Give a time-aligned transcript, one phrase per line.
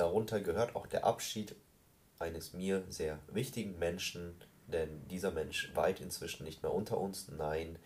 [0.00, 1.54] Darunter gehört auch der Abschied
[2.18, 4.34] eines mir sehr wichtigen Menschen,
[4.66, 7.28] denn dieser Mensch weilt inzwischen nicht mehr unter uns.
[7.36, 7.78] Nein,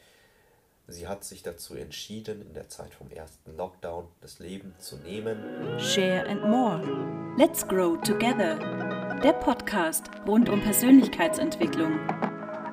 [0.87, 5.81] sie hat sich dazu entschieden, in der Zeit vom ersten Lockdown das Leben zu nehmen.
[5.81, 7.35] Share and More.
[7.37, 8.61] Let's Grow Together.
[9.25, 11.99] Der Podcast rund um Persönlichkeitsentwicklung.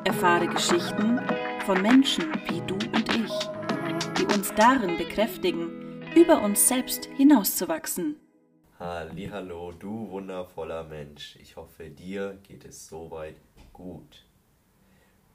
[0.06, 1.20] Erfahre Geschichten
[1.66, 3.50] von Menschen wie du und ich,
[4.20, 8.18] die uns darin bekräftigen, über uns selbst hinauszuwachsen.
[8.84, 11.36] Hallo, du wundervoller Mensch.
[11.36, 13.36] Ich hoffe, dir geht es soweit
[13.74, 14.26] gut.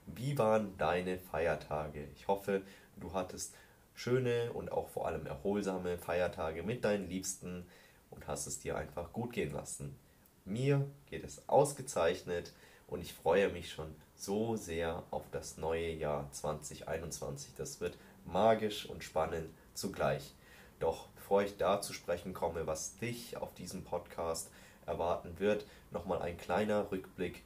[0.05, 2.09] Wie waren deine Feiertage?
[2.13, 2.61] Ich hoffe,
[2.97, 3.55] du hattest
[3.93, 7.65] schöne und auch vor allem erholsame Feiertage mit deinen Liebsten
[8.09, 9.97] und hast es dir einfach gut gehen lassen.
[10.43, 12.51] Mir geht es ausgezeichnet
[12.85, 17.53] und ich freue mich schon so sehr auf das neue Jahr 2021.
[17.55, 20.33] Das wird magisch und spannend zugleich.
[20.79, 24.49] Doch bevor ich da zu sprechen komme, was dich auf diesem Podcast
[24.85, 27.43] erwarten wird, nochmal ein kleiner Rückblick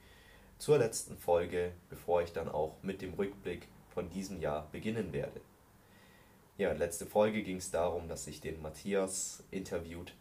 [0.58, 5.42] zur letzten Folge, bevor ich dann auch mit dem Rückblick von diesem Jahr beginnen werde.
[6.58, 10.14] Ja, letzte Folge ging es darum, dass ich den Matthias interviewt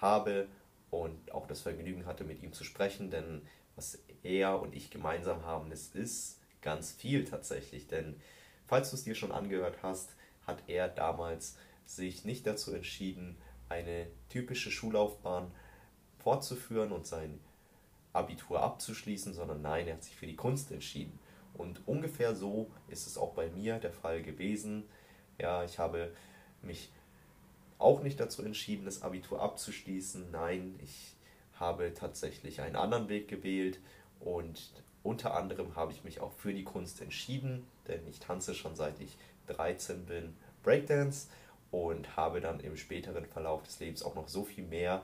[0.00, 0.48] habe
[0.90, 3.42] und auch das Vergnügen hatte, mit ihm zu sprechen, denn
[3.76, 7.86] was er und ich gemeinsam haben, das ist ganz viel tatsächlich.
[7.86, 8.20] Denn
[8.66, 10.10] falls du es dir schon angehört hast,
[10.46, 13.36] hat er damals sich nicht dazu entschieden,
[13.68, 15.50] eine typische Schullaufbahn
[16.18, 17.40] fortzuführen und sein
[18.12, 21.18] Abitur abzuschließen, sondern nein, er hat sich für die Kunst entschieden.
[21.54, 24.84] Und ungefähr so ist es auch bei mir der Fall gewesen.
[25.38, 26.12] Ja, ich habe
[26.62, 26.90] mich
[27.78, 30.30] auch nicht dazu entschieden, das Abitur abzuschließen.
[30.30, 31.14] Nein, ich
[31.54, 33.78] habe tatsächlich einen anderen Weg gewählt
[34.20, 38.74] und unter anderem habe ich mich auch für die Kunst entschieden, denn ich tanze schon
[38.74, 39.16] seit ich
[39.48, 41.28] 13 bin Breakdance
[41.74, 45.02] und habe dann im späteren Verlauf des Lebens auch noch so viel mehr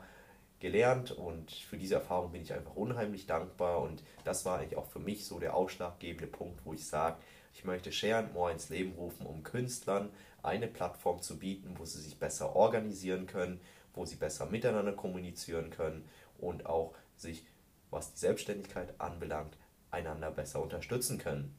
[0.60, 4.86] gelernt und für diese Erfahrung bin ich einfach unheimlich dankbar und das war eigentlich auch
[4.86, 7.16] für mich so der ausschlaggebende Punkt, wo ich sage,
[7.54, 10.10] ich möchte Share and More ins Leben rufen, um Künstlern
[10.42, 13.60] eine Plattform zu bieten, wo sie sich besser organisieren können,
[13.94, 16.08] wo sie besser miteinander kommunizieren können
[16.38, 17.44] und auch sich,
[17.90, 19.56] was die Selbstständigkeit anbelangt,
[19.90, 21.56] einander besser unterstützen können.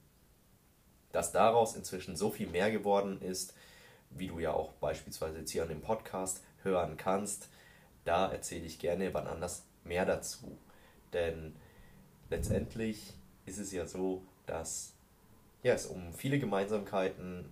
[1.11, 3.53] Dass daraus inzwischen so viel mehr geworden ist,
[4.15, 7.49] wie du ja auch beispielsweise jetzt hier an dem Podcast hören kannst,
[8.05, 10.57] da erzähle ich gerne wann anders mehr dazu.
[11.13, 11.55] Denn
[12.29, 13.13] letztendlich
[13.45, 14.93] ist es ja so, dass
[15.63, 17.51] ja, es um viele Gemeinsamkeiten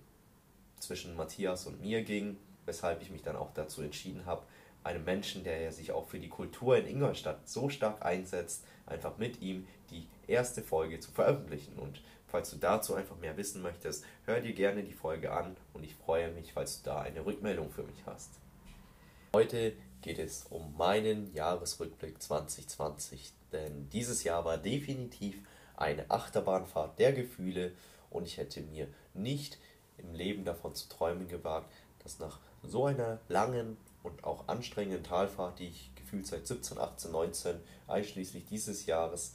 [0.78, 4.42] zwischen Matthias und mir ging, weshalb ich mich dann auch dazu entschieden habe,
[4.82, 9.18] einem Menschen, der ja sich auch für die Kultur in Ingolstadt so stark einsetzt, einfach
[9.18, 11.74] mit ihm die erste Folge zu veröffentlichen.
[11.76, 15.84] Und falls du dazu einfach mehr wissen möchtest, hör dir gerne die Folge an und
[15.84, 18.30] ich freue mich, falls du da eine Rückmeldung für mich hast.
[19.34, 25.36] Heute geht es um meinen Jahresrückblick 2020, denn dieses Jahr war definitiv
[25.76, 27.72] eine Achterbahnfahrt der Gefühle
[28.10, 29.58] und ich hätte mir nicht
[29.98, 35.58] im Leben davon zu träumen gewagt, dass nach so einer langen und auch anstrengenden Talfahrt,
[35.58, 39.34] die ich gefühlt seit 17, 18, 19, einschließlich dieses Jahres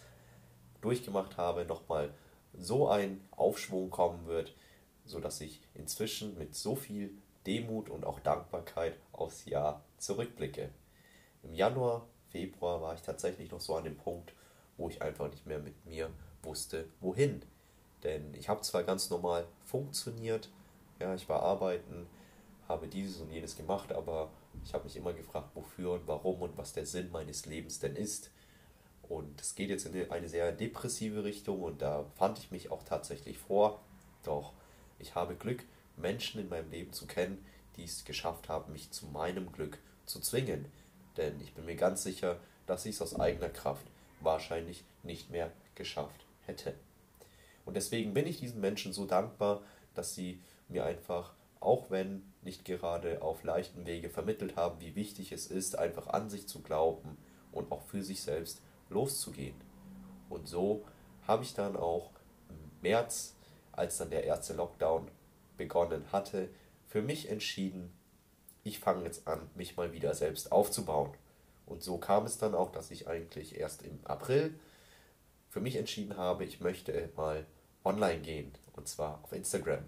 [0.81, 2.13] durchgemacht habe, nochmal
[2.59, 4.55] so ein Aufschwung kommen wird,
[5.05, 7.11] sodass ich inzwischen mit so viel
[7.45, 10.69] Demut und auch Dankbarkeit aufs Jahr zurückblicke.
[11.43, 14.33] Im Januar, Februar war ich tatsächlich noch so an dem Punkt,
[14.77, 16.09] wo ich einfach nicht mehr mit mir
[16.41, 17.41] wusste, wohin.
[18.03, 20.49] Denn ich habe zwar ganz normal funktioniert,
[20.99, 22.07] ja, ich war arbeiten,
[22.67, 24.31] habe dieses und jenes gemacht, aber
[24.63, 27.95] ich habe mich immer gefragt, wofür und warum und was der Sinn meines Lebens denn
[27.95, 28.31] ist.
[29.07, 32.83] Und es geht jetzt in eine sehr depressive Richtung und da fand ich mich auch
[32.83, 33.81] tatsächlich vor.
[34.23, 34.53] Doch
[34.99, 35.63] ich habe Glück,
[35.97, 37.45] Menschen in meinem Leben zu kennen,
[37.77, 40.65] die es geschafft haben, mich zu meinem Glück zu zwingen.
[41.17, 43.85] Denn ich bin mir ganz sicher, dass ich es aus eigener Kraft
[44.21, 46.73] wahrscheinlich nicht mehr geschafft hätte.
[47.65, 49.61] Und deswegen bin ich diesen Menschen so dankbar,
[49.93, 55.31] dass sie mir einfach, auch wenn nicht gerade auf leichtem Wege vermittelt haben, wie wichtig
[55.31, 57.17] es ist, einfach an sich zu glauben
[57.51, 59.55] und auch für sich selbst loszugehen.
[60.29, 60.83] Und so
[61.27, 62.11] habe ich dann auch
[62.49, 63.35] im März,
[63.71, 65.09] als dann der erste Lockdown
[65.57, 66.49] begonnen hatte,
[66.87, 67.91] für mich entschieden,
[68.63, 71.11] ich fange jetzt an, mich mal wieder selbst aufzubauen.
[71.65, 74.57] Und so kam es dann auch, dass ich eigentlich erst im April
[75.49, 77.45] für mich entschieden habe, ich möchte mal
[77.83, 79.83] online gehen, und zwar auf Instagram.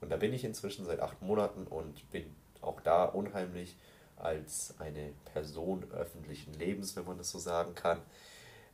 [0.00, 3.76] Und da bin ich inzwischen seit acht Monaten und bin auch da unheimlich
[4.20, 8.00] als eine Person öffentlichen Lebens, wenn man das so sagen kann,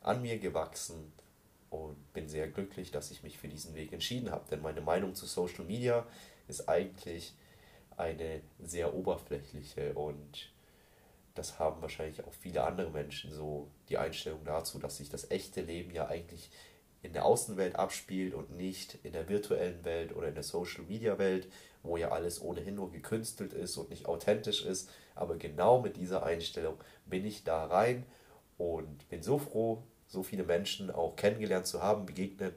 [0.01, 1.11] an mir gewachsen
[1.69, 4.45] und bin sehr glücklich, dass ich mich für diesen Weg entschieden habe.
[4.49, 6.05] Denn meine Meinung zu Social Media
[6.47, 7.33] ist eigentlich
[7.97, 10.51] eine sehr oberflächliche und
[11.33, 15.61] das haben wahrscheinlich auch viele andere Menschen so die Einstellung dazu, dass sich das echte
[15.61, 16.49] Leben ja eigentlich
[17.05, 21.17] in der Außenwelt abspielt und nicht in der virtuellen Welt oder in der Social Media
[21.17, 21.47] Welt,
[21.83, 24.89] wo ja alles ohnehin nur gekünstelt ist und nicht authentisch ist.
[25.13, 28.05] Aber genau mit dieser Einstellung bin ich da rein
[28.57, 32.55] und bin so froh, so viele Menschen auch kennengelernt zu haben, begegnet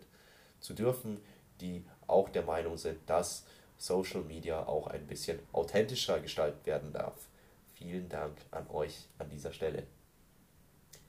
[0.61, 1.21] zu dürfen,
[1.61, 3.45] die auch der Meinung sind, dass
[3.77, 7.29] Social Media auch ein bisschen authentischer gestaltet werden darf.
[7.75, 9.85] Vielen Dank an euch an dieser Stelle.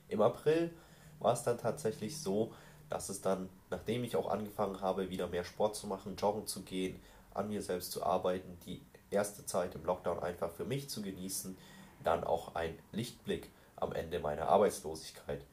[0.07, 0.71] Im April
[1.19, 2.53] war es dann tatsächlich so,
[2.89, 6.63] dass es dann, nachdem ich auch angefangen habe, wieder mehr Sport zu machen, joggen zu
[6.63, 6.99] gehen,
[7.33, 8.81] an mir selbst zu arbeiten, die
[9.11, 11.57] erste Zeit im Lockdown einfach für mich zu genießen,
[12.03, 15.45] dann auch ein Lichtblick am Ende meiner Arbeitslosigkeit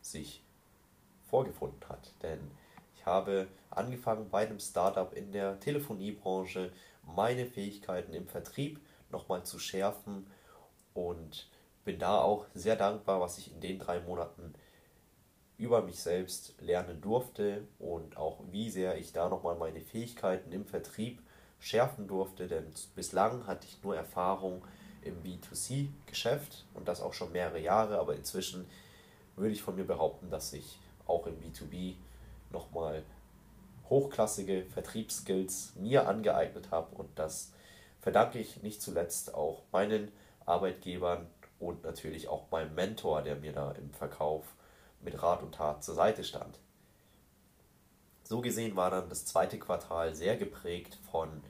[0.00, 0.42] sich
[1.28, 2.10] vorgefunden hat.
[2.22, 2.50] Denn
[2.94, 6.72] ich habe angefangen bei einem Startup in der Telefoniebranche
[7.02, 10.26] meine Fähigkeiten im Vertrieb nochmal zu schärfen
[10.94, 11.48] und
[11.84, 14.54] bin da auch sehr dankbar, was ich in den drei Monaten
[15.60, 20.64] über mich selbst lernen durfte und auch wie sehr ich da nochmal meine Fähigkeiten im
[20.64, 21.20] Vertrieb
[21.58, 22.64] schärfen durfte, denn
[22.94, 24.64] bislang hatte ich nur Erfahrung
[25.02, 28.66] im B2C-Geschäft und das auch schon mehrere Jahre, aber inzwischen
[29.36, 31.94] würde ich von mir behaupten, dass ich auch im B2B
[32.50, 33.02] nochmal
[33.90, 37.52] hochklassige Vertriebsskills mir angeeignet habe und das
[38.00, 40.10] verdanke ich nicht zuletzt auch meinen
[40.46, 41.26] Arbeitgebern
[41.58, 44.44] und natürlich auch meinem Mentor, der mir da im Verkauf
[45.02, 46.58] mit Rat und Tat zur Seite stand.
[48.30, 51.42] So gesehen war dann das zweite Quartal sehr geprägt von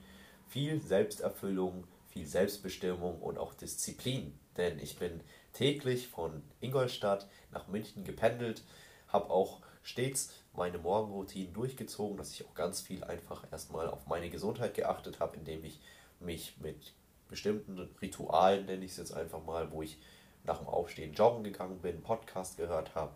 [0.47, 4.37] viel Selbsterfüllung, viel Selbstbestimmung und auch Disziplin.
[4.57, 5.21] Denn ich bin
[5.53, 8.63] täglich von Ingolstadt nach München gependelt,
[9.07, 14.29] habe auch stets meine Morgenroutinen durchgezogen, dass ich auch ganz viel einfach erstmal auf meine
[14.29, 15.79] Gesundheit geachtet habe, indem ich
[16.19, 16.93] mich mit
[17.29, 19.99] bestimmten Ritualen, nenne ich es jetzt einfach mal, wo ich
[20.43, 23.15] nach dem Aufstehen joggen gegangen bin, Podcast gehört habe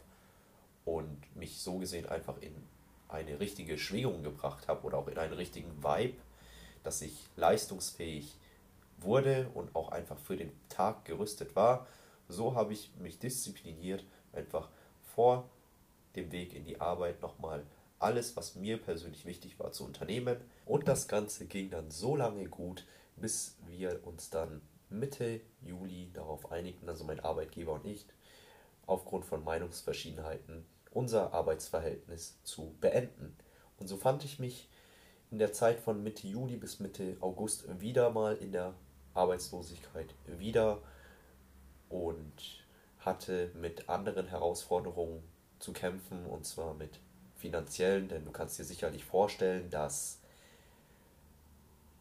[0.85, 2.53] und mich so gesehen einfach in
[3.09, 6.17] eine richtige Schwingung gebracht habe oder auch in einen richtigen Vibe,
[6.83, 8.35] dass ich leistungsfähig
[8.99, 11.87] wurde und auch einfach für den Tag gerüstet war.
[12.27, 14.03] So habe ich mich diszipliniert,
[14.33, 14.69] einfach
[15.15, 15.49] vor
[16.15, 17.65] dem Weg in die Arbeit nochmal
[17.99, 20.37] alles, was mir persönlich wichtig war, zu unternehmen.
[20.65, 22.85] Und das Ganze ging dann so lange gut,
[23.15, 28.05] bis wir uns dann Mitte Juli darauf einigten, also mein Arbeitgeber und ich,
[28.85, 30.65] aufgrund von Meinungsverschiedenheiten
[30.95, 33.35] unser Arbeitsverhältnis zu beenden.
[33.77, 34.69] Und so fand ich mich
[35.29, 38.73] in der Zeit von Mitte Juli bis Mitte August wieder mal in der
[39.13, 40.81] Arbeitslosigkeit wieder
[41.89, 42.65] und
[42.99, 45.23] hatte mit anderen Herausforderungen
[45.59, 46.99] zu kämpfen und zwar mit
[47.35, 50.21] finanziellen, denn du kannst dir sicherlich vorstellen, dass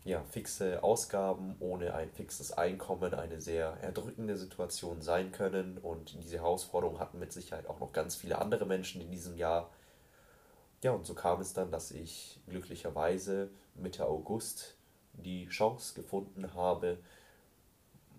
[0.04, 5.78] ja, fixe Ausgaben ohne ein fixes Einkommen eine sehr erdrückende Situation sein können.
[5.78, 9.70] Und diese Herausforderung hatten mit Sicherheit auch noch ganz viele andere Menschen in diesem Jahr.
[10.82, 14.76] Ja, und so kam es dann, dass ich glücklicherweise Mitte August
[15.14, 16.98] die Chance gefunden habe,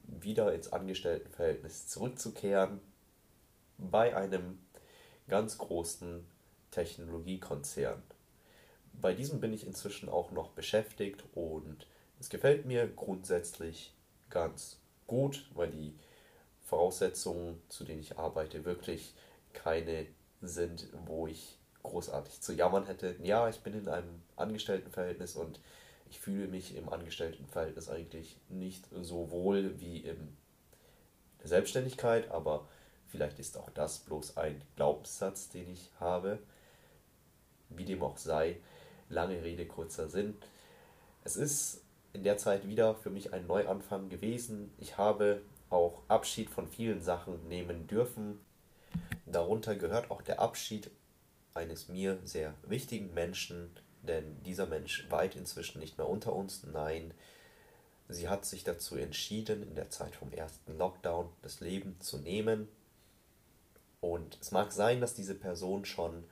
[0.07, 2.79] wieder ins Angestelltenverhältnis zurückzukehren
[3.77, 4.59] bei einem
[5.27, 6.25] ganz großen
[6.71, 8.01] Technologiekonzern
[9.01, 11.88] bei diesem bin ich inzwischen auch noch beschäftigt und
[12.19, 13.94] es gefällt mir grundsätzlich
[14.30, 15.94] ganz gut, weil die
[16.63, 19.13] Voraussetzungen, zu denen ich arbeite, wirklich
[19.53, 20.07] keine
[20.42, 23.16] sind, wo ich großartig zu jammern hätte.
[23.21, 25.59] Ja, ich bin in einem Angestelltenverhältnis und
[26.09, 30.35] ich fühle mich im Angestelltenverhältnis eigentlich nicht so wohl wie in
[31.42, 32.68] der Selbstständigkeit, aber
[33.07, 36.40] vielleicht ist auch das bloß ein Glaubenssatz, den ich habe.
[37.69, 38.57] Wie dem auch sei,
[39.09, 40.35] Lange Rede, kurzer Sinn.
[41.24, 41.81] Es ist
[42.14, 44.71] in der Zeit wieder für mich ein Neuanfang gewesen.
[44.78, 48.40] Ich habe auch Abschied von vielen Sachen nehmen dürfen.
[49.26, 50.90] Darunter gehört auch der Abschied
[51.54, 53.69] eines mir sehr wichtigen Menschen,
[54.04, 56.64] denn dieser Mensch weit inzwischen nicht mehr unter uns.
[56.64, 57.14] Nein,
[58.07, 62.68] sie hat sich dazu entschieden, in der Zeit vom ersten Lockdown das Leben zu nehmen.
[64.00, 66.24] Und es mag sein, dass diese Person schon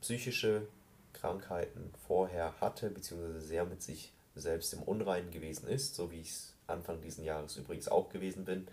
[0.00, 0.66] psychische
[1.12, 6.30] Krankheiten vorher hatte, beziehungsweise sehr mit sich selbst im Unreinen gewesen ist, so wie ich
[6.30, 8.68] es Anfang dieses Jahres übrigens auch gewesen bin.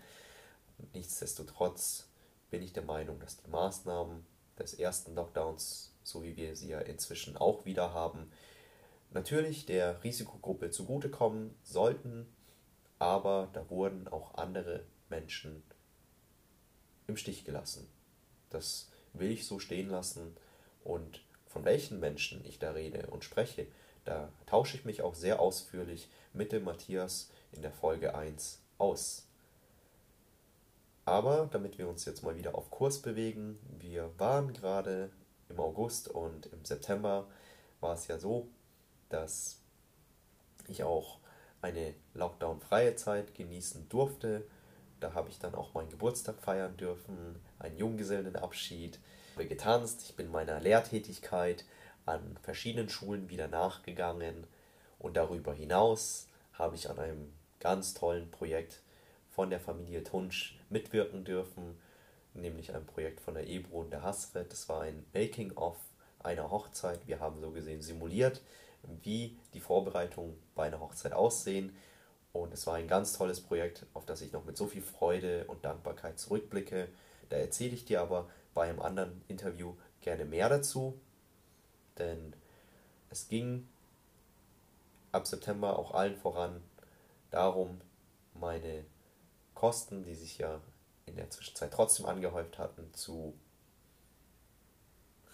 [0.92, 2.08] Nichtsdestotrotz
[2.50, 4.24] bin ich der Meinung, dass die Maßnahmen
[4.58, 8.30] des ersten Lockdowns, so wie wir sie ja inzwischen auch wieder haben,
[9.10, 12.26] natürlich der Risikogruppe zugutekommen sollten,
[12.98, 15.62] aber da wurden auch andere Menschen
[17.06, 17.88] im Stich gelassen.
[18.50, 20.36] Das will ich so stehen lassen
[20.84, 21.22] und
[21.58, 23.66] von welchen Menschen ich da rede und spreche,
[24.04, 29.26] da tausche ich mich auch sehr ausführlich mit dem Matthias in der Folge 1 aus.
[31.04, 35.10] Aber damit wir uns jetzt mal wieder auf Kurs bewegen, wir waren gerade
[35.48, 37.26] im August und im September
[37.80, 38.46] war es ja so,
[39.08, 39.60] dass
[40.68, 41.18] ich auch
[41.60, 44.46] eine Lockdown-freie Zeit genießen durfte.
[45.00, 49.00] Da habe ich dann auch meinen Geburtstag feiern dürfen, einen Junggesellenabschied,
[49.46, 50.02] getanzt.
[50.02, 51.64] Ich bin meiner Lehrtätigkeit
[52.06, 54.46] an verschiedenen Schulen wieder nachgegangen
[54.98, 58.82] und darüber hinaus habe ich an einem ganz tollen Projekt
[59.30, 61.78] von der Familie Tunsch mitwirken dürfen,
[62.34, 64.52] nämlich ein Projekt von der Ebro und der Hasret.
[64.52, 65.76] Das war ein Making-of
[66.20, 67.06] einer Hochzeit.
[67.06, 68.42] Wir haben so gesehen simuliert,
[69.02, 71.76] wie die Vorbereitungen bei einer Hochzeit aussehen.
[72.32, 75.44] Und es war ein ganz tolles Projekt, auf das ich noch mit so viel Freude
[75.46, 76.88] und Dankbarkeit zurückblicke.
[77.28, 80.98] Da erzähle ich dir aber bei einem anderen Interview gerne mehr dazu,
[81.98, 82.34] denn
[83.10, 83.68] es ging
[85.12, 86.62] ab September auch allen voran
[87.30, 87.80] darum,
[88.34, 88.84] meine
[89.54, 90.60] Kosten, die sich ja
[91.06, 93.34] in der Zwischenzeit trotzdem angehäuft hatten, zu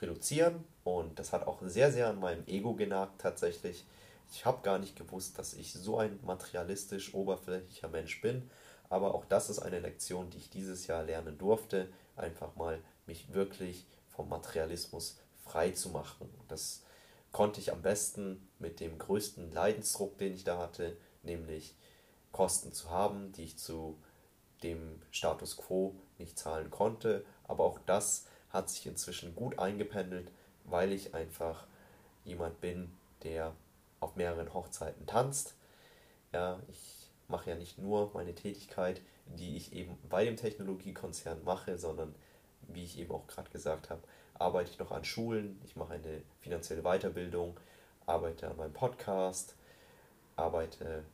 [0.00, 0.64] reduzieren.
[0.84, 3.84] Und das hat auch sehr, sehr an meinem Ego genagt tatsächlich.
[4.32, 8.50] Ich habe gar nicht gewusst, dass ich so ein materialistisch oberflächlicher Mensch bin.
[8.88, 11.88] Aber auch das ist eine Lektion, die ich dieses Jahr lernen durfte.
[12.16, 16.28] Einfach mal mich wirklich vom Materialismus frei zu machen.
[16.48, 16.82] Das
[17.32, 21.74] konnte ich am besten mit dem größten Leidensdruck, den ich da hatte, nämlich
[22.32, 23.98] Kosten zu haben, die ich zu
[24.62, 27.24] dem Status quo nicht zahlen konnte.
[27.44, 30.30] Aber auch das hat sich inzwischen gut eingependelt,
[30.64, 31.66] weil ich einfach
[32.24, 32.92] jemand bin,
[33.22, 33.54] der
[34.00, 35.54] auf mehreren Hochzeiten tanzt.
[36.32, 41.78] Ja, ich mache ja nicht nur meine Tätigkeit, die ich eben bei dem Technologiekonzern mache,
[41.78, 42.14] sondern
[42.68, 44.02] wie ich eben auch gerade gesagt habe,
[44.34, 47.58] arbeite ich noch an Schulen, ich mache eine finanzielle Weiterbildung,
[48.06, 49.54] arbeite an meinem Podcast,
[50.36, 51.04] arbeite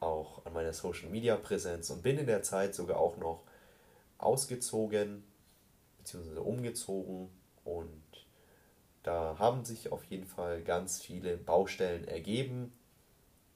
[0.00, 3.42] auch an meiner Social Media Präsenz und bin in der Zeit sogar auch noch
[4.18, 5.24] ausgezogen
[5.98, 6.38] bzw.
[6.38, 7.28] umgezogen
[7.64, 8.02] und
[9.02, 12.72] da haben sich auf jeden Fall ganz viele Baustellen ergeben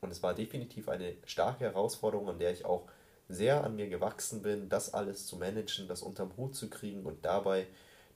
[0.01, 2.89] und es war definitiv eine starke Herausforderung, an der ich auch
[3.29, 7.25] sehr an mir gewachsen bin, das alles zu managen, das unterm Hut zu kriegen und
[7.25, 7.67] dabei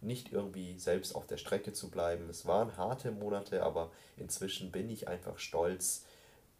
[0.01, 2.29] nicht irgendwie selbst auf der Strecke zu bleiben.
[2.31, 6.05] Es waren harte Monate, aber inzwischen bin ich einfach stolz,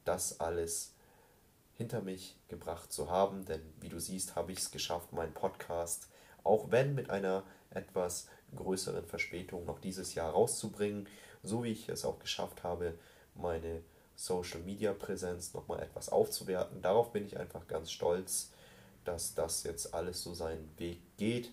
[0.05, 0.95] das alles
[1.77, 6.09] hinter mich gebracht zu haben, denn wie du siehst, habe ich es geschafft, meinen Podcast,
[6.45, 11.09] auch wenn mit einer etwas größeren Verspätung noch dieses Jahr rauszubringen,
[11.43, 12.99] so wie ich es auch geschafft habe,
[13.35, 13.83] meine
[14.21, 16.83] Social Media Präsenz nochmal etwas aufzuwerten.
[16.83, 18.51] Darauf bin ich einfach ganz stolz,
[19.05, 21.51] dass das jetzt alles so seinen Weg geht.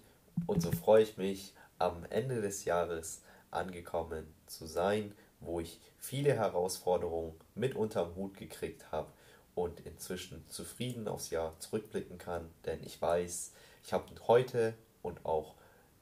[0.47, 3.21] Und so freue ich mich, am Ende des Jahres
[3.51, 9.13] angekommen zu sein, wo ich viele Herausforderungen mit unterm Hut gekriegt habe
[9.55, 13.53] und inzwischen zufrieden aufs Jahr zurückblicken kann, denn ich weiß,
[13.85, 15.55] ich habe heute und auch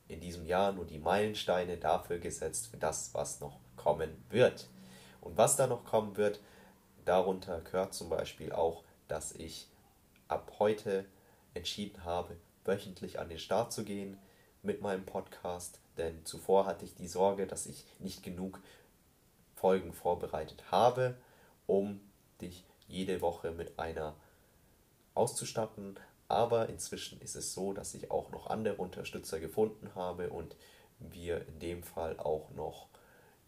[0.08, 4.68] in diesem Jahr nur die Meilensteine dafür gesetzt, für das, was noch kommen wird.
[5.22, 6.40] Und was da noch kommen wird,
[7.06, 9.68] darunter gehört zum Beispiel auch, dass ich
[10.28, 11.06] ab heute
[11.54, 12.36] entschieden habe,
[12.66, 14.18] wöchentlich an den Start zu gehen
[14.64, 18.60] mit meinem Podcast, denn zuvor hatte ich die Sorge, dass ich nicht genug
[19.56, 21.16] Folgen vorbereitet habe,
[21.68, 22.02] um
[22.42, 24.16] dich jede Woche mit einer
[25.14, 25.98] auszustatten.
[26.28, 30.56] Aber inzwischen ist es so, dass ich auch noch andere Unterstützer gefunden habe und
[31.00, 32.88] wir in dem Fall auch noch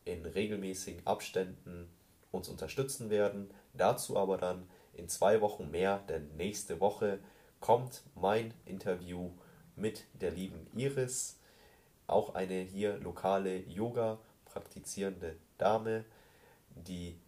[0.05, 1.89] in regelmäßigen Abständen
[2.37, 3.49] uns unterstützen werden.
[3.73, 7.19] Dazu aber dann in zwei Wochen mehr, denn nächste Woche
[7.59, 9.31] kommt mein Interview
[9.75, 11.39] mit der lieben Iris,
[12.07, 16.05] auch eine hier lokale Yoga praktizierende Dame,
[16.69, 17.19] die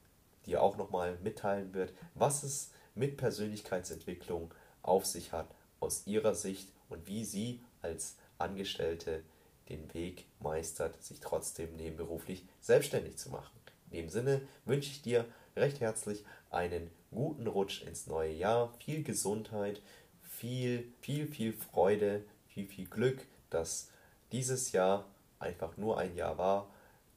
[0.45, 5.47] dir auch nochmal mitteilen wird, was es mit Persönlichkeitsentwicklung auf sich hat
[5.79, 9.23] aus ihrer Sicht und wie sie als Angestellte
[9.69, 13.58] den Weg meistert, sich trotzdem nebenberuflich selbstständig zu machen.
[13.91, 19.03] In dem Sinne wünsche ich dir recht herzlich einen guten Rutsch ins neue Jahr, viel
[19.03, 19.81] Gesundheit,
[20.21, 23.89] viel, viel, viel Freude, viel, viel Glück, dass
[24.31, 25.05] dieses Jahr
[25.39, 26.69] einfach nur ein Jahr war,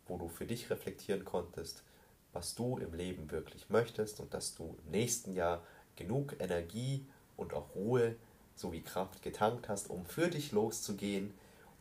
[0.06, 1.82] wo du für dich reflektieren konntest,
[2.32, 5.62] was du im Leben wirklich möchtest und dass du im nächsten Jahr
[5.96, 8.16] genug Energie und auch Ruhe
[8.54, 11.34] sowie Kraft getankt hast, um für dich loszugehen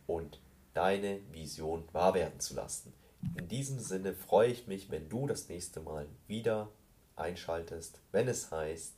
[0.08, 0.40] und
[0.74, 2.94] deine Vision wahr werden zu lassen.
[3.38, 6.70] In diesem Sinne freue ich mich, wenn du das nächste Mal wieder
[7.16, 8.94] einschaltest, wenn es heißt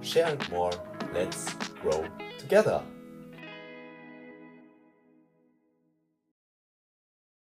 [0.00, 0.72] Share and More,
[1.12, 1.46] Let's
[1.82, 2.04] Grow
[2.38, 2.84] Together.